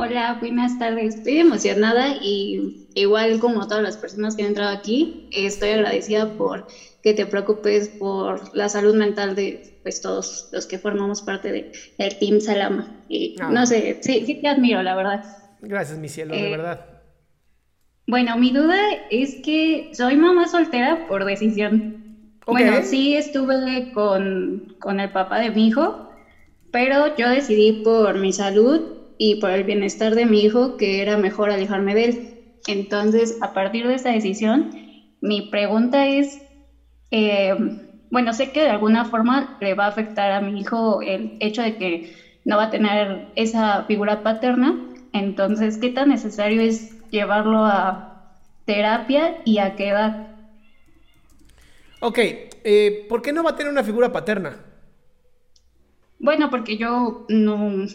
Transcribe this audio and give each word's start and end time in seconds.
Hola, 0.00 0.34
buenas 0.40 0.76
tardes. 0.78 1.16
Estoy 1.16 1.38
emocionada 1.38 2.12
y 2.14 2.76
igual 2.94 3.38
como 3.38 3.66
todas 3.66 3.82
las 3.82 3.98
personas 3.98 4.34
que 4.36 4.42
han 4.42 4.48
entrado 4.48 4.70
aquí, 4.72 5.12
estoy 5.30 5.70
agradecida 5.70 6.26
por 6.36 6.64
que 7.02 7.14
te 7.14 7.26
preocupes 7.26 7.90
por 7.90 8.40
la 8.52 8.68
salud 8.68 8.94
mental 8.94 9.34
de 9.34 9.60
pues 9.82 10.00
todos 10.00 10.46
los 10.50 10.66
que 10.66 10.78
formamos 10.78 11.22
parte 11.22 11.50
de, 11.52 11.68
del 11.98 12.16
Team 12.18 12.40
Salama. 12.40 12.88
Y 13.08 13.34
Ah. 13.40 13.50
no 13.50 13.66
sé, 13.66 13.98
sí, 14.00 14.24
sí 14.24 14.36
te 14.40 14.48
admiro, 14.48 14.82
la 14.82 14.94
verdad. 14.94 15.20
Gracias, 15.60 15.98
mi 15.98 16.08
cielo, 16.08 16.38
de 16.40 16.46
Eh, 16.46 16.48
verdad. 16.48 16.80
Bueno, 18.06 18.36
mi 18.36 18.52
duda 18.52 18.76
es 19.08 19.36
que 19.42 19.86
soy 19.92 20.16
mamá 20.16 20.48
soltera 20.48 20.96
por 21.06 21.24
decisión. 21.24 21.86
Bueno, 22.46 22.82
sí 22.82 23.14
estuve 23.14 23.90
con, 23.90 24.62
con 24.78 25.00
el 25.00 25.10
papá 25.10 25.38
de 25.40 25.50
mi 25.50 25.66
hijo, 25.66 25.98
pero 26.72 27.08
yo 27.16 27.28
decidí 27.30 27.72
por 27.74 28.18
mi 28.18 28.32
salud 28.32 28.82
y 29.18 29.34
por 29.36 29.50
el 29.50 29.64
bienestar 29.64 30.14
de 30.14 30.26
mi 30.26 30.42
hijo 30.42 30.76
que 30.76 31.02
era 31.02 31.16
mejor 31.16 31.50
alejarme 31.50 31.94
de 31.94 32.04
él. 32.04 32.18
Entonces, 32.66 33.36
a 33.40 33.52
partir 33.52 33.86
de 33.86 33.94
esa 33.94 34.10
decisión, 34.10 34.70
mi 35.20 35.42
pregunta 35.42 36.06
es, 36.06 36.38
eh, 37.10 37.54
bueno, 38.10 38.32
sé 38.32 38.52
que 38.52 38.60
de 38.60 38.70
alguna 38.70 39.04
forma 39.04 39.56
le 39.60 39.74
va 39.74 39.86
a 39.86 39.88
afectar 39.88 40.32
a 40.32 40.40
mi 40.40 40.60
hijo 40.60 41.02
el 41.02 41.36
hecho 41.40 41.62
de 41.62 41.76
que 41.76 42.10
no 42.44 42.56
va 42.56 42.64
a 42.64 42.70
tener 42.70 43.26
esa 43.34 43.84
figura 43.84 44.22
paterna, 44.22 44.74
entonces, 45.12 45.78
¿qué 45.78 45.90
tan 45.90 46.08
necesario 46.08 46.60
es 46.60 46.90
llevarlo 47.10 47.64
a 47.64 48.04
terapia 48.64 49.34
y 49.44 49.58
a 49.58 49.74
qué 49.74 49.88
edad? 49.88 50.14
Ok, 52.00 52.18
eh, 52.64 53.06
¿por 53.08 53.22
qué 53.22 53.32
no 53.32 53.42
va 53.42 53.50
a 53.50 53.56
tener 53.56 53.72
una 53.72 53.82
figura 53.82 54.12
paterna? 54.12 54.56
Bueno, 56.20 56.50
porque 56.50 56.76
yo 56.76 57.24
no, 57.28 57.86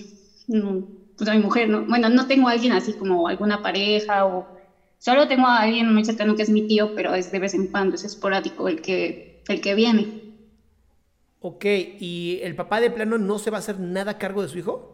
no 0.47 0.83
pues 1.17 1.27
soy 1.29 1.39
mujer, 1.39 1.69
¿no? 1.69 1.85
Bueno, 1.85 2.09
no 2.09 2.25
tengo 2.27 2.47
a 2.49 2.51
alguien 2.53 2.73
así 2.73 2.95
como 2.95 3.27
alguna 3.27 3.61
pareja 3.61 4.25
o 4.25 4.49
solo 4.97 5.27
tengo 5.27 5.47
a 5.47 5.61
alguien 5.61 5.93
muy 5.93 6.05
cercano 6.05 6.35
que 6.35 6.43
es 6.43 6.49
mi 6.49 6.63
tío, 6.63 6.93
pero 6.93 7.13
es 7.15 7.31
de 7.31 7.39
vez 7.39 7.53
en 7.53 7.67
cuando, 7.67 7.95
es 7.95 8.03
esporádico 8.05 8.67
el 8.67 8.81
que, 8.81 9.19
el 9.47 9.61
que 9.61 9.75
viene. 9.75 10.11
Ok, 11.39 11.65
¿y 11.99 12.39
el 12.41 12.55
papá 12.55 12.79
de 12.79 12.89
plano 12.89 13.17
no 13.17 13.37
se 13.37 13.51
va 13.51 13.57
a 13.57 13.59
hacer 13.59 13.79
nada 13.79 14.11
a 14.11 14.17
cargo 14.17 14.41
de 14.41 14.47
su 14.47 14.57
hijo? 14.57 14.89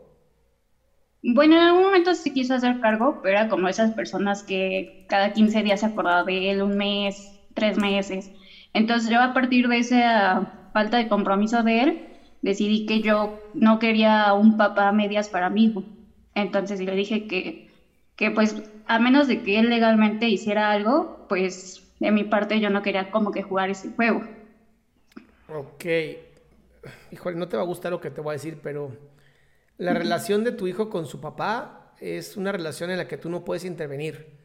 Bueno, 1.22 1.56
en 1.56 1.62
algún 1.62 1.84
momento 1.84 2.16
sí 2.16 2.32
quiso 2.32 2.54
hacer 2.54 2.80
cargo, 2.80 3.20
pero 3.22 3.34
era 3.38 3.48
como 3.48 3.68
esas 3.68 3.92
personas 3.92 4.44
que 4.44 4.92
cada 5.08 5.32
15 5.32 5.64
días 5.64 5.82
se 5.82 5.86
acordaba 5.88 6.24
de 6.24 6.50
él, 6.52 6.62
un 6.62 6.78
mes, 6.78 7.42
tres 7.54 7.78
meses. 7.78 8.32
Entonces 8.74 9.10
yo 9.12 9.22
a 9.22 9.34
partir 9.34 9.68
de 9.68 9.80
esa 9.80 10.42
falta 10.72 10.98
de 10.98 11.08
compromiso 11.10 11.64
de 11.64 11.82
él, 11.84 12.02
decidí 12.42 12.86
que 12.86 13.02
yo 13.02 13.36
no 13.52 13.80
quería 13.80 14.34
un 14.34 14.56
papá 14.56 14.88
a 14.88 14.92
medias 14.94 15.30
para 15.30 15.50
mi 15.50 15.66
hijo. 15.66 15.86
Entonces 16.42 16.80
le 16.80 16.96
dije 16.96 17.28
que, 17.28 17.70
que 18.16 18.32
pues 18.32 18.56
a 18.88 19.00
menos 19.00 19.28
de 19.28 19.44
que 19.44 19.60
él 19.60 19.70
legalmente 19.70 20.28
hiciera 20.28 20.72
algo, 20.72 21.26
pues 21.30 21.84
de 22.00 22.12
mi 22.12 22.24
parte 22.24 22.60
yo 22.60 22.70
no 22.70 22.82
quería 22.82 23.12
como 23.12 23.32
que 23.32 23.44
jugar 23.44 23.70
ese 23.70 23.90
juego. 23.90 24.24
Ok, 25.48 25.86
híjole, 27.12 27.38
no 27.38 27.48
te 27.48 27.58
va 27.58 27.64
a 27.64 27.66
gustar 27.66 27.92
lo 27.92 28.00
que 28.00 28.12
te 28.12 28.22
voy 28.22 28.32
a 28.32 28.34
decir, 28.34 28.60
pero 28.62 28.92
la 29.78 29.94
relación 29.94 30.44
de 30.44 30.52
tu 30.52 30.68
hijo 30.68 30.90
con 30.90 31.06
su 31.06 31.20
papá 31.20 31.94
es 32.00 32.38
una 32.38 32.52
relación 32.52 32.92
en 32.92 32.98
la 32.98 33.08
que 33.08 33.18
tú 33.18 33.30
no 33.30 33.44
puedes 33.44 33.66
intervenir. 33.66 34.38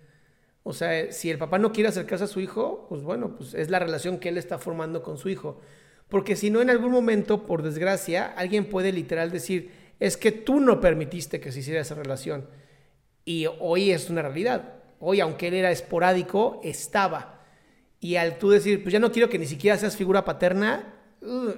O 0.63 0.73
sea, 0.73 1.13
si 1.13 1.31
el 1.31 1.39
papá 1.39 1.59
no 1.59 1.73
quiere 1.73 1.91
acercarse 1.91 2.25
a 2.25 2.29
su 2.29 2.41
hijo, 2.41 2.87
pues 2.89 3.03
bueno, 3.03 3.37
pues 3.37 3.53
es 3.53 3.69
la 3.69 3.79
relación 3.79 4.19
que 4.19 4.31
él 4.31 4.39
está 4.39 4.59
formando 4.59 5.03
con 5.03 5.19
su 5.19 5.29
hijo. 5.29 5.61
Porque 6.09 6.37
si 6.37 6.51
no, 6.51 6.63
en 6.63 6.71
algún 6.71 6.91
momento, 6.91 7.45
por 7.47 7.63
desgracia, 7.63 8.33
alguien 8.37 8.69
puede 8.69 8.93
literal 8.93 9.31
decir, 9.31 9.71
es 10.05 10.19
que 10.19 10.33
tú 10.33 10.61
no 10.61 10.83
permitiste 10.83 11.41
que 11.41 11.51
se 11.51 11.61
hiciera 11.61 11.81
esa 11.81 11.95
relación. 11.95 12.47
Y 13.25 13.47
hoy 13.59 13.91
es 13.91 14.11
una 14.11 14.21
realidad. 14.21 14.75
Hoy, 15.01 15.21
aunque 15.21 15.49
él 15.49 15.55
era 15.55 15.71
esporádico, 15.71 16.61
estaba. 16.63 17.41
Y 18.01 18.17
al 18.17 18.37
tú 18.37 18.51
decir, 18.51 18.83
pues 18.83 18.93
ya 18.93 18.99
no 18.99 19.11
quiero 19.11 19.31
que 19.31 19.39
ni 19.39 19.47
siquiera 19.47 19.79
seas 19.79 19.97
figura 19.97 20.23
paterna, 20.23 20.93
uh, 21.23 21.53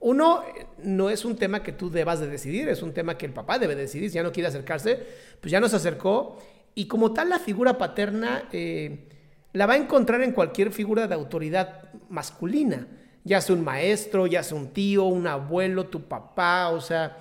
uno, 0.00 0.42
no 0.82 1.08
es 1.08 1.24
un 1.24 1.36
tema 1.36 1.62
que 1.62 1.72
tú 1.72 1.90
debas 1.90 2.20
de 2.20 2.26
decidir, 2.26 2.68
es 2.68 2.82
un 2.82 2.92
tema 2.92 3.16
que 3.16 3.24
el 3.24 3.32
papá 3.32 3.58
debe 3.58 3.74
decidir. 3.74 4.10
Si 4.10 4.16
ya 4.16 4.22
no 4.22 4.32
quiere 4.32 4.48
acercarse, 4.48 4.98
pues 5.40 5.50
ya 5.50 5.58
no 5.58 5.68
se 5.70 5.76
acercó. 5.76 6.36
Y 6.74 6.86
como 6.86 7.14
tal, 7.14 7.30
la 7.30 7.38
figura 7.38 7.78
paterna 7.78 8.46
eh, 8.52 9.08
la 9.54 9.64
va 9.64 9.72
a 9.72 9.78
encontrar 9.78 10.20
en 10.20 10.32
cualquier 10.32 10.70
figura 10.70 11.06
de 11.06 11.14
autoridad 11.14 11.90
masculina. 12.10 12.86
Ya 13.24 13.40
sea 13.40 13.56
un 13.56 13.64
maestro, 13.64 14.26
ya 14.26 14.42
sea 14.42 14.58
un 14.58 14.68
tío, 14.68 15.04
un 15.04 15.26
abuelo, 15.26 15.86
tu 15.86 16.02
papá, 16.02 16.68
o 16.68 16.82
sea, 16.82 17.16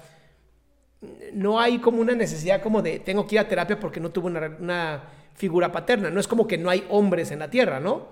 no 1.33 1.59
hay 1.59 1.79
como 1.79 2.01
una 2.01 2.13
necesidad 2.13 2.61
como 2.61 2.81
de 2.81 2.99
tengo 2.99 3.25
que 3.25 3.35
ir 3.35 3.39
a 3.39 3.47
terapia 3.47 3.79
porque 3.79 3.99
no 3.99 4.11
tuve 4.11 4.27
una, 4.27 4.57
una 4.59 5.03
figura 5.35 5.71
paterna. 5.71 6.09
No 6.09 6.19
es 6.19 6.27
como 6.27 6.47
que 6.47 6.57
no 6.57 6.69
hay 6.69 6.85
hombres 6.89 7.31
en 7.31 7.39
la 7.39 7.49
tierra, 7.49 7.79
¿no? 7.79 8.07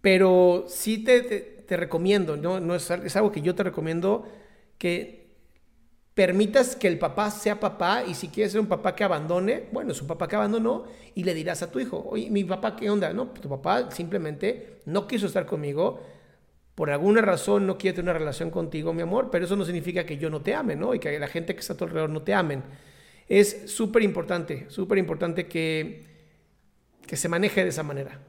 Pero 0.00 0.66
sí 0.68 0.98
te, 0.98 1.22
te, 1.22 1.38
te 1.38 1.76
recomiendo, 1.76 2.36
¿no? 2.36 2.60
no 2.60 2.74
es, 2.74 2.90
es, 2.90 3.16
algo 3.16 3.32
que 3.32 3.42
yo 3.42 3.54
te 3.54 3.62
recomiendo 3.62 4.26
que 4.78 5.26
permitas 6.14 6.76
que 6.76 6.88
el 6.88 6.98
papá 6.98 7.30
sea 7.30 7.60
papá 7.60 8.04
y 8.06 8.14
si 8.14 8.28
quieres 8.28 8.52
ser 8.52 8.60
un 8.60 8.68
papá 8.68 8.94
que 8.94 9.04
abandone, 9.04 9.64
bueno, 9.72 9.92
es 9.92 10.00
un 10.00 10.08
papá 10.08 10.28
que 10.28 10.36
abandonó 10.36 10.84
y 11.14 11.24
le 11.24 11.34
dirás 11.34 11.62
a 11.62 11.70
tu 11.70 11.80
hijo, 11.80 12.06
oye, 12.08 12.30
mi 12.30 12.44
papá, 12.44 12.76
¿qué 12.76 12.88
onda? 12.88 13.12
No, 13.12 13.26
tu 13.28 13.48
papá 13.48 13.90
simplemente 13.90 14.80
no 14.86 15.06
quiso 15.06 15.26
estar 15.26 15.44
conmigo, 15.44 16.00
por 16.76 16.90
alguna 16.90 17.22
razón 17.22 17.66
no 17.66 17.78
quiere 17.78 17.96
tener 17.96 18.10
una 18.10 18.18
relación 18.18 18.50
contigo, 18.50 18.92
mi 18.92 19.00
amor, 19.00 19.30
pero 19.32 19.46
eso 19.46 19.56
no 19.56 19.64
significa 19.64 20.04
que 20.04 20.18
yo 20.18 20.28
no 20.28 20.42
te 20.42 20.54
ame, 20.54 20.76
¿no? 20.76 20.94
Y 20.94 21.00
que 21.00 21.18
la 21.18 21.26
gente 21.26 21.54
que 21.54 21.60
está 21.60 21.72
a 21.72 21.76
tu 21.76 21.84
alrededor 21.84 22.10
no 22.10 22.22
te 22.22 22.34
amen. 22.34 22.62
Es 23.28 23.72
súper 23.72 24.02
importante, 24.02 24.66
súper 24.68 24.98
importante 24.98 25.48
que, 25.48 26.04
que 27.06 27.16
se 27.16 27.30
maneje 27.30 27.62
de 27.62 27.70
esa 27.70 27.82
manera. 27.82 28.20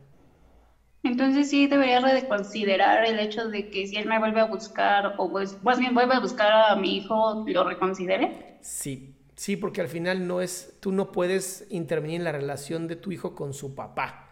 Entonces 1.04 1.50
sí 1.50 1.68
debería 1.68 2.00
reconsiderar 2.00 3.06
el 3.06 3.20
hecho 3.20 3.50
de 3.50 3.70
que 3.70 3.86
si 3.86 3.98
él 3.98 4.08
me 4.08 4.18
vuelve 4.18 4.40
a 4.40 4.46
buscar 4.46 5.16
o 5.18 5.30
pues 5.30 5.62
más 5.62 5.78
bien 5.78 5.94
vuelve 5.94 6.16
a 6.16 6.22
buscar 6.22 6.72
a 6.72 6.76
mi 6.78 6.96
hijo, 6.98 7.44
lo 7.46 7.64
reconsidere. 7.66 8.58
Sí, 8.62 9.14
sí, 9.36 9.58
porque 9.58 9.82
al 9.82 9.90
final 9.90 10.26
no 10.26 10.40
es, 10.40 10.78
tú 10.80 10.94
no 10.94 11.12
puedes 11.12 11.68
intervenir 11.70 12.18
en 12.18 12.24
la 12.24 12.32
relación 12.32 12.88
de 12.88 12.96
tu 12.96 13.12
hijo 13.12 13.36
con 13.36 13.54
su 13.54 13.76
papá. 13.76 14.27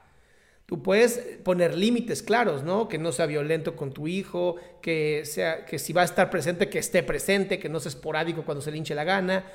Tú 0.66 0.82
puedes 0.82 1.20
poner 1.44 1.78
límites 1.78 2.24
claros, 2.24 2.64
¿no? 2.64 2.88
Que 2.88 2.98
no 2.98 3.12
sea 3.12 3.28
violento 3.28 3.76
con 3.76 3.92
tu 3.94 4.08
hijo, 4.08 4.56
que 4.82 5.22
sea 5.26 5.66
que 5.66 5.78
si 5.78 5.94
va 5.94 6.02
a 6.02 6.06
estar 6.06 6.32
presente 6.32 6.70
que 6.70 6.80
esté 6.80 7.04
presente, 7.04 7.60
que 7.60 7.70
no 7.70 7.80
sea 7.80 7.90
esporádico 7.90 8.44
cuando 8.44 8.64
se 8.64 8.72
le 8.72 8.78
hinche 8.78 8.96
la 8.96 9.04
gana, 9.04 9.46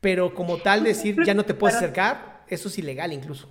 pero 0.00 0.34
como 0.34 0.58
tal 0.58 0.84
decir 0.84 1.16
ya 1.24 1.32
no 1.32 1.44
te 1.44 1.54
puedes 1.54 1.76
acercar, 1.76 2.44
eso 2.48 2.68
es 2.68 2.78
ilegal 2.78 3.12
incluso. 3.12 3.48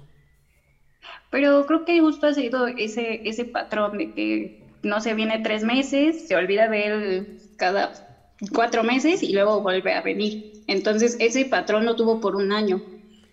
Pero 1.32 1.66
creo 1.66 1.84
que 1.84 2.00
justo 2.00 2.28
ha 2.28 2.34
sido 2.34 2.68
ese 2.68 3.28
ese 3.28 3.46
patrón 3.46 3.98
de 3.98 4.14
que 4.14 4.64
no 4.84 5.02
se 5.02 5.16
viene 5.16 5.40
tres 5.40 5.64
meses, 5.64 6.28
se 6.28 6.36
olvida 6.36 6.70
de 6.70 6.86
él 6.86 7.42
cada 7.58 7.92
cuatro 8.54 8.84
meses 8.84 9.24
y 9.24 9.34
luego 9.34 9.62
vuelve 9.62 9.94
a 9.94 10.02
venir. 10.02 10.64
Entonces 10.68 11.18
ese 11.20 11.46
patrón 11.46 11.86
lo 11.86 11.96
tuvo 11.96 12.22
por 12.22 12.36
un 12.36 12.52
año. 12.52 12.82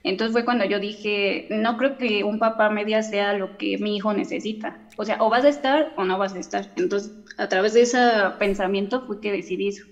Entonces 0.07 0.33
fue 0.33 0.45
cuando 0.45 0.65
yo 0.65 0.79
dije, 0.79 1.49
no 1.51 1.77
creo 1.77 1.99
que 1.99 2.23
un 2.23 2.39
papá 2.39 2.71
media 2.71 3.03
sea 3.03 3.33
lo 3.33 3.59
que 3.59 3.77
mi 3.79 3.97
hijo 3.97 4.13
necesita. 4.13 4.79
O 4.97 5.05
sea, 5.05 5.21
o 5.21 5.29
vas 5.29 5.45
a 5.45 5.49
estar 5.49 5.95
o 5.97 6.05
no 6.05 6.17
vas 6.17 6.33
a 6.35 6.39
estar. 6.39 6.73
Entonces, 6.77 7.11
a 7.37 7.49
través 7.49 7.75
de 7.75 7.83
ese 7.83 7.99
pensamiento 8.39 9.05
fue 9.05 9.21
que 9.21 9.33
decidí 9.33 9.67
eso. 9.67 9.85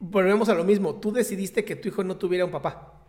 Volvemos 0.00 0.48
a 0.48 0.54
lo 0.54 0.64
mismo. 0.64 0.96
Tú 0.96 1.12
decidiste 1.12 1.64
que 1.64 1.76
tu 1.76 1.86
hijo 1.86 2.02
no 2.02 2.16
tuviera 2.16 2.44
un 2.44 2.50
papá. 2.50 3.04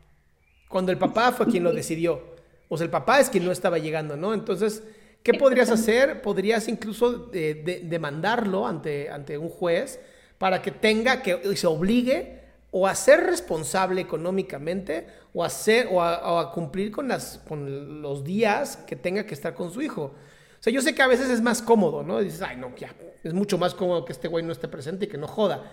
Cuando 0.70 0.92
el 0.92 1.00
papá 1.00 1.32
fue 1.32 1.48
quien 1.48 1.64
lo 1.64 1.74
decidió. 1.74 2.36
O 2.70 2.78
sea, 2.78 2.86
el 2.86 2.92
papá 2.92 3.20
es 3.20 3.32
quien 3.32 3.46
no 3.46 3.52
estaba 3.52 3.80
llegando, 3.80 4.16
¿no? 4.16 4.32
Entonces, 4.32 4.84
¿qué 5.24 5.34
podrías 5.34 5.72
hacer? 5.72 6.22
Podrías 6.22 6.68
incluso 6.68 7.32
eh, 7.34 7.82
demandarlo 7.84 8.68
ante, 8.68 9.10
ante 9.10 9.40
un 9.40 9.50
juez 9.50 10.00
para 10.38 10.62
que 10.62 10.70
tenga 10.70 11.24
que 11.24 11.56
se 11.56 11.66
obligue 11.66 12.45
o 12.78 12.88
a 12.88 12.94
ser 12.94 13.22
responsable 13.22 14.02
económicamente 14.02 15.08
o 15.34 15.46
a, 15.46 15.50
o 15.90 16.40
a, 16.40 16.52
cumplir 16.52 16.92
con, 16.92 17.08
las, 17.08 17.38
con 17.48 18.02
los 18.02 18.26
días 18.26 18.76
que 18.86 18.98
tenga 18.98 19.26
que 19.26 19.34
estar 19.34 19.56
con 19.56 19.72
su 19.72 19.82
hijo. 19.82 20.14
O 20.60 20.60
sea, 20.60 20.74
yo 20.74 20.82
sé 20.82 20.94
que 20.94 21.02
a 21.02 21.08
veces 21.08 21.30
es 21.30 21.40
más 21.40 21.62
cómodo, 21.62 22.04
¿no? 22.04 22.20
dices, 22.20 22.42
ay, 22.42 22.58
no, 22.58 22.76
ya, 22.76 22.94
es 23.24 23.34
mucho 23.34 23.58
más 23.58 23.74
cómodo 23.74 24.04
que 24.04 24.12
este 24.12 24.28
güey 24.28 24.44
no 24.44 24.52
esté 24.52 24.68
presente 24.68 25.06
y 25.06 25.08
que 25.08 25.18
no 25.18 25.26
joda. 25.26 25.72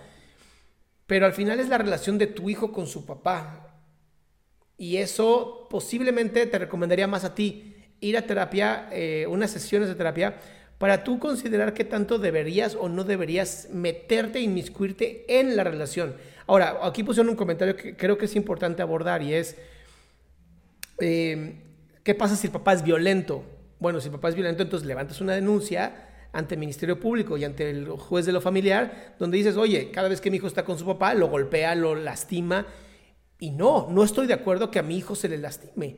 Pero 1.05 1.25
al 1.25 1.33
final 1.33 1.59
es 1.59 1.67
la 1.67 1.77
relación 1.77 2.17
de 2.17 2.27
tu 2.27 2.49
hijo 2.49 2.71
con 2.71 2.87
su 2.87 3.05
papá. 3.05 3.81
Y 4.77 4.95
eso 4.95 5.67
posiblemente 5.69 6.45
te 6.45 6.57
recomendaría 6.57 7.05
más 7.05 7.25
a 7.25 7.35
ti 7.35 7.75
ir 7.99 8.15
a 8.15 8.21
terapia, 8.21 8.87
eh, 8.93 9.27
unas 9.27 9.51
sesiones 9.51 9.89
de 9.89 9.95
terapia, 9.95 10.39
para 10.77 11.03
tú 11.03 11.19
considerar 11.19 11.73
qué 11.73 11.83
tanto 11.83 12.19
deberías 12.19 12.75
o 12.75 12.89
no 12.89 13.03
deberías 13.03 13.69
meterte, 13.71 14.39
inmiscuirte 14.41 15.25
en 15.39 15.55
la 15.55 15.63
relación. 15.63 16.15
Ahora, 16.45 16.79
aquí 16.83 17.03
pusieron 17.03 17.29
un 17.29 17.35
comentario 17.35 17.75
que 17.75 17.95
creo 17.95 18.17
que 18.17 18.25
es 18.25 18.35
importante 18.35 18.81
abordar 18.81 19.21
y 19.21 19.33
es, 19.33 19.55
eh, 20.99 21.55
¿qué 22.03 22.15
pasa 22.15 22.35
si 22.35 22.47
el 22.47 22.53
papá 22.53 22.73
es 22.73 22.83
violento? 22.83 23.43
Bueno, 23.79 24.01
si 24.01 24.07
el 24.07 24.13
papá 24.13 24.29
es 24.29 24.35
violento, 24.35 24.63
entonces 24.63 24.87
levantas 24.87 25.21
una 25.21 25.33
denuncia 25.33 26.09
ante 26.33 26.55
el 26.55 26.59
Ministerio 26.59 26.99
Público 26.99 27.37
y 27.37 27.45
ante 27.45 27.69
el 27.69 27.87
juez 27.89 28.25
de 28.25 28.31
lo 28.31 28.41
familiar, 28.41 29.15
donde 29.19 29.37
dices, 29.37 29.55
oye, 29.55 29.91
cada 29.91 30.09
vez 30.09 30.19
que 30.19 30.31
mi 30.31 30.37
hijo 30.37 30.47
está 30.47 30.65
con 30.65 30.77
su 30.77 30.85
papá, 30.85 31.13
lo 31.13 31.27
golpea, 31.29 31.75
lo 31.75 31.95
lastima. 31.95 32.65
Y 33.39 33.51
no, 33.51 33.87
no 33.89 34.03
estoy 34.03 34.25
de 34.25 34.33
acuerdo 34.33 34.71
que 34.71 34.79
a 34.79 34.83
mi 34.83 34.97
hijo 34.97 35.15
se 35.15 35.29
le 35.29 35.37
lastime. 35.37 35.97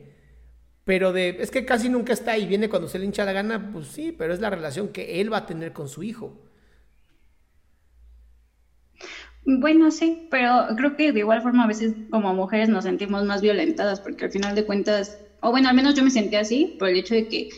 Pero 0.86 1.12
de, 1.14 1.38
es 1.40 1.52
que 1.52 1.66
casi 1.66 1.90
nunca 1.90 2.14
está 2.14 2.38
y 2.38 2.46
viene 2.48 2.70
cuando 2.70 2.88
se 2.88 3.00
le 3.00 3.06
hincha 3.06 3.26
la 3.26 3.34
gana, 3.34 3.72
pues 3.72 3.88
sí, 3.88 4.12
pero 4.12 4.34
es 4.34 4.40
la 4.40 4.50
relación 4.52 4.90
que 4.90 5.20
él 5.22 5.34
va 5.34 5.38
a 5.38 5.46
tener 5.48 5.74
con 5.74 5.90
su 5.90 6.04
hijo. 6.04 6.40
Bueno, 9.46 9.92
sí, 9.92 10.28
pero 10.32 10.66
creo 10.76 10.96
que 10.98 11.12
de 11.12 11.20
igual 11.20 11.42
forma 11.42 11.64
a 11.66 11.68
veces 11.68 11.94
como 12.10 12.34
mujeres 12.34 12.68
nos 12.70 12.84
sentimos 12.84 13.24
más 13.26 13.42
violentadas 13.42 14.02
porque 14.02 14.26
al 14.26 14.32
final 14.32 14.56
de 14.56 14.66
cuentas, 14.66 15.20
o 15.42 15.52
bueno, 15.52 15.70
al 15.70 15.76
menos 15.76 15.94
yo 15.94 16.04
me 16.04 16.10
sentí 16.10 16.36
así 16.36 16.76
por 16.80 16.90
el 16.90 16.98
hecho 16.98 17.14
de 17.14 17.28
que, 17.28 17.50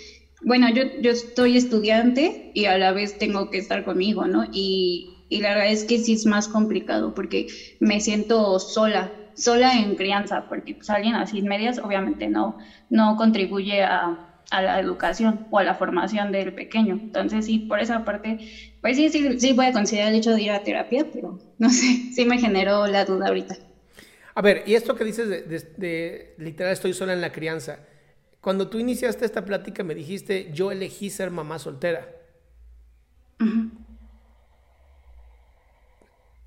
bueno, 0.41 0.67
yo, 0.69 0.83
yo 1.01 1.11
estoy 1.11 1.55
estudiante 1.57 2.51
y 2.53 2.65
a 2.65 2.77
la 2.77 2.91
vez 2.91 3.17
tengo 3.17 3.49
que 3.49 3.57
estar 3.57 3.85
conmigo, 3.85 4.27
¿no? 4.27 4.45
Y, 4.51 5.25
y 5.29 5.39
la 5.41 5.49
verdad 5.51 5.71
es 5.71 5.85
que 5.85 5.97
sí 5.99 6.13
es 6.13 6.25
más 6.25 6.49
complicado 6.49 7.13
porque 7.13 7.47
me 7.79 8.01
siento 8.01 8.59
sola 8.59 9.13
sola 9.37 9.79
en 9.79 9.95
crianza, 9.95 10.45
porque 10.49 10.73
pues 10.75 10.89
alguien 10.89 11.15
así 11.15 11.41
medias 11.41 11.79
obviamente 11.79 12.27
no, 12.27 12.57
no 12.89 13.15
contribuye 13.15 13.83
a, 13.83 14.23
la 14.49 14.79
educación 14.79 15.45
o 15.51 15.59
a 15.59 15.63
la 15.63 15.75
formación 15.75 16.31
del 16.31 16.53
pequeño. 16.53 16.93
Entonces 16.93 17.45
sí, 17.45 17.59
por 17.59 17.81
esa 17.81 18.05
parte, 18.05 18.39
pues 18.81 18.95
sí, 18.95 19.09
sí, 19.09 19.39
sí 19.39 19.53
voy 19.53 19.65
a 19.65 19.73
considerar 19.73 20.09
el 20.09 20.15
hecho 20.19 20.33
de 20.33 20.41
ir 20.41 20.51
a 20.51 20.63
terapia, 20.63 21.05
pero 21.11 21.37
no 21.57 21.69
sé, 21.69 22.13
sí 22.13 22.25
me 22.25 22.39
generó 22.39 22.87
la 22.87 23.03
duda 23.03 23.27
ahorita. 23.27 23.57
A 24.33 24.41
ver, 24.41 24.63
y 24.65 24.75
esto 24.75 24.95
que 24.95 25.03
dices 25.03 25.27
de, 25.29 26.35
literal 26.37 26.71
estoy 26.71 26.93
sola 26.93 27.13
en 27.13 27.21
la 27.21 27.31
crianza, 27.31 27.79
cuando 28.39 28.69
tú 28.69 28.79
iniciaste 28.79 29.25
esta 29.25 29.43
plática 29.43 29.83
me 29.83 29.95
dijiste, 29.95 30.51
yo 30.53 30.71
elegí 30.71 31.09
ser 31.09 31.31
mamá 31.31 31.59
soltera. 31.59 32.07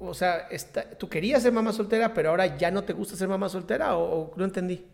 O 0.00 0.14
sea, 0.14 0.48
¿tú 0.98 1.08
querías 1.10 1.42
ser 1.42 1.52
mamá 1.52 1.74
soltera, 1.74 2.14
pero 2.14 2.30
ahora 2.30 2.56
ya 2.56 2.70
no 2.70 2.84
te 2.84 2.94
gusta 2.94 3.16
ser 3.16 3.28
mamá 3.28 3.50
soltera 3.50 3.96
o, 3.96 4.32
no 4.34 4.44
entendí? 4.44 4.86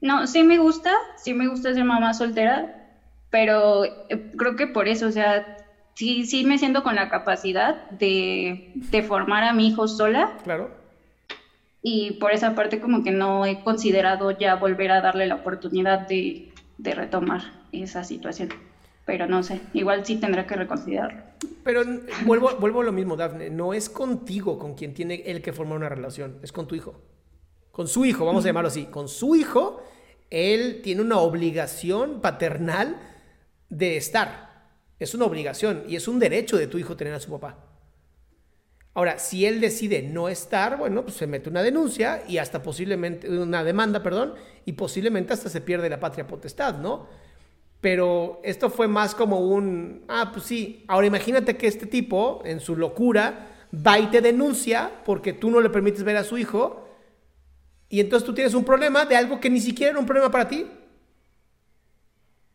No, 0.00 0.26
sí 0.26 0.42
me 0.42 0.58
gusta, 0.58 0.92
sí 1.16 1.34
me 1.34 1.48
gusta 1.48 1.74
ser 1.74 1.84
mamá 1.84 2.14
soltera, 2.14 2.96
pero 3.30 3.84
eh, 3.84 4.32
creo 4.36 4.56
que 4.56 4.66
por 4.66 4.88
eso, 4.88 5.08
o 5.08 5.12
sea, 5.12 5.58
sí, 5.94 6.24
sí 6.24 6.44
me 6.44 6.56
siento 6.56 6.82
con 6.82 6.94
la 6.94 7.10
capacidad 7.10 7.90
de, 7.90 8.72
formar 9.06 9.44
a 9.44 9.52
mi 9.52 9.68
hijo 9.68 9.86
sola. 9.86 10.38
Claro. 10.44 10.70
Y 11.82 12.12
por 12.12 12.32
esa 12.32 12.54
parte 12.54 12.80
como 12.80 13.04
que 13.04 13.10
no 13.10 13.44
he 13.44 13.62
considerado 13.62 14.30
ya 14.30 14.54
volver 14.54 14.92
a 14.92 15.02
darle 15.02 15.26
la 15.26 15.36
oportunidad 15.36 16.08
de, 16.08 16.52
de 16.78 16.94
retomar 16.94 17.42
esa 17.70 18.02
situación 18.02 18.48
pero 19.06 19.26
no 19.26 19.42
sé, 19.42 19.60
igual 19.72 20.04
sí 20.04 20.16
tendrá 20.16 20.46
que 20.46 20.56
reconsiderarlo. 20.56 21.22
Pero 21.64 21.82
vuelvo, 22.26 22.50
vuelvo 22.58 22.80
a 22.80 22.84
lo 22.84 22.92
mismo, 22.92 23.16
Dafne, 23.16 23.48
no 23.48 23.72
es 23.72 23.88
contigo 23.88 24.58
con 24.58 24.74
quien 24.74 24.92
tiene 24.92 25.22
él 25.26 25.40
que 25.40 25.52
formar 25.52 25.78
una 25.78 25.88
relación, 25.88 26.38
es 26.42 26.52
con 26.52 26.66
tu 26.66 26.74
hijo. 26.74 27.00
Con 27.70 27.88
su 27.88 28.04
hijo, 28.04 28.26
vamos 28.26 28.44
a 28.44 28.48
llamarlo 28.48 28.68
así, 28.68 28.86
con 28.86 29.08
su 29.08 29.36
hijo, 29.36 29.80
él 30.28 30.80
tiene 30.82 31.02
una 31.02 31.18
obligación 31.18 32.20
paternal 32.20 33.00
de 33.70 33.96
estar. 33.96 34.66
Es 34.98 35.14
una 35.14 35.26
obligación 35.26 35.84
y 35.88 35.94
es 35.94 36.08
un 36.08 36.18
derecho 36.18 36.56
de 36.56 36.66
tu 36.66 36.78
hijo 36.78 36.96
tener 36.96 37.14
a 37.14 37.20
su 37.20 37.30
papá. 37.30 37.58
Ahora, 38.94 39.18
si 39.18 39.44
él 39.44 39.60
decide 39.60 40.02
no 40.02 40.28
estar, 40.28 40.78
bueno, 40.78 41.02
pues 41.02 41.16
se 41.16 41.26
mete 41.26 41.50
una 41.50 41.62
denuncia 41.62 42.22
y 42.26 42.38
hasta 42.38 42.62
posiblemente, 42.62 43.28
una 43.28 43.62
demanda, 43.62 44.02
perdón, 44.02 44.34
y 44.64 44.72
posiblemente 44.72 45.34
hasta 45.34 45.50
se 45.50 45.60
pierde 45.60 45.90
la 45.90 46.00
patria 46.00 46.26
potestad, 46.26 46.78
¿no? 46.78 47.06
Pero 47.80 48.40
esto 48.44 48.70
fue 48.70 48.88
más 48.88 49.14
como 49.14 49.40
un, 49.40 50.04
ah, 50.08 50.30
pues 50.32 50.46
sí, 50.46 50.84
ahora 50.88 51.06
imagínate 51.06 51.56
que 51.56 51.66
este 51.66 51.86
tipo, 51.86 52.42
en 52.44 52.60
su 52.60 52.76
locura, 52.76 53.48
va 53.74 53.98
y 53.98 54.06
te 54.06 54.20
denuncia 54.20 54.90
porque 55.04 55.32
tú 55.32 55.50
no 55.50 55.60
le 55.60 55.70
permites 55.70 56.02
ver 56.02 56.16
a 56.16 56.24
su 56.24 56.38
hijo, 56.38 56.88
y 57.88 58.00
entonces 58.00 58.26
tú 58.26 58.34
tienes 58.34 58.54
un 58.54 58.64
problema 58.64 59.04
de 59.04 59.16
algo 59.16 59.38
que 59.38 59.50
ni 59.50 59.60
siquiera 59.60 59.90
era 59.90 60.00
un 60.00 60.06
problema 60.06 60.30
para 60.30 60.48
ti. 60.48 60.66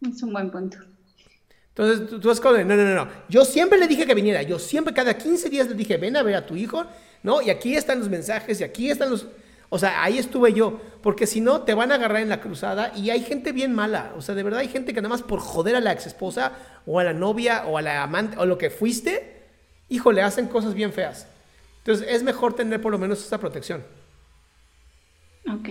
Es 0.01 0.21
un 0.23 0.33
buen 0.33 0.51
punto. 0.51 0.77
Entonces 1.69 2.09
tú, 2.09 2.27
vas 2.27 2.41
con, 2.41 2.67
no, 2.67 2.75
no, 2.75 2.83
no, 2.83 2.95
no, 2.95 3.07
yo 3.29 3.45
siempre 3.45 3.79
le 3.79 3.87
dije 3.87 4.05
que 4.05 4.13
viniera, 4.13 4.41
yo 4.41 4.59
siempre 4.59 4.93
cada 4.93 5.17
15 5.17 5.49
días 5.49 5.69
le 5.69 5.73
dije, 5.73 5.95
ven 5.95 6.17
a 6.17 6.23
ver 6.23 6.35
a 6.35 6.45
tu 6.45 6.57
hijo, 6.57 6.85
¿no? 7.23 7.41
Y 7.41 7.49
aquí 7.49 7.75
están 7.75 7.99
los 7.99 8.09
mensajes, 8.09 8.59
y 8.59 8.63
aquí 8.63 8.89
están 8.89 9.09
los... 9.09 9.27
O 9.73 9.79
sea, 9.79 10.03
ahí 10.03 10.17
estuve 10.17 10.51
yo, 10.51 10.81
porque 11.01 11.25
si 11.25 11.39
no, 11.39 11.61
te 11.61 11.73
van 11.73 11.93
a 11.93 11.95
agarrar 11.95 12.21
en 12.21 12.27
la 12.27 12.41
cruzada 12.41 12.91
y 12.93 13.09
hay 13.09 13.21
gente 13.23 13.53
bien 13.53 13.73
mala. 13.73 14.11
O 14.17 14.21
sea, 14.21 14.35
de 14.35 14.43
verdad 14.43 14.59
hay 14.59 14.67
gente 14.67 14.93
que 14.93 15.01
nada 15.01 15.07
más 15.07 15.23
por 15.23 15.39
joder 15.39 15.77
a 15.77 15.79
la 15.79 15.93
ex 15.93 16.07
esposa 16.07 16.51
o 16.85 16.99
a 16.99 17.05
la 17.05 17.13
novia 17.13 17.63
o 17.65 17.77
a 17.77 17.81
la 17.81 18.03
amante 18.03 18.37
o 18.37 18.45
lo 18.45 18.57
que 18.57 18.69
fuiste, 18.69 19.43
híjole, 19.87 20.23
hacen 20.23 20.47
cosas 20.47 20.73
bien 20.73 20.91
feas. 20.91 21.25
Entonces, 21.77 22.05
es 22.09 22.21
mejor 22.21 22.53
tener 22.53 22.81
por 22.81 22.91
lo 22.91 22.97
menos 22.97 23.25
esa 23.25 23.39
protección. 23.39 23.81
Ok. 25.49 25.69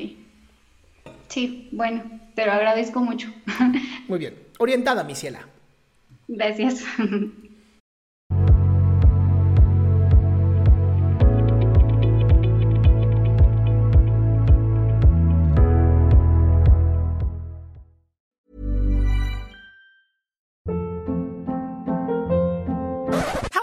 Sí, 1.28 1.68
bueno, 1.70 2.02
te 2.34 2.46
lo 2.46 2.52
agradezco 2.52 3.00
mucho. 3.00 3.28
Muy 4.08 4.18
bien. 4.18 4.34
Orientada, 4.58 5.04
mi 5.04 5.14
ciela. 5.14 5.46
Gracias. 6.26 6.84